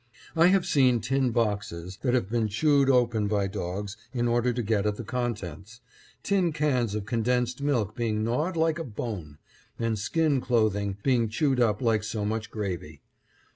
[0.35, 4.63] I have seen tin boxes that had been chewed open by dogs in order to
[4.63, 5.79] get at the contents,
[6.23, 9.37] tin cans of condensed milk being gnawed like a bone,
[9.77, 13.03] and skin clothing being chewed up like so much gravy.